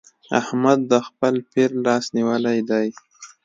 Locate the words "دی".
2.69-2.87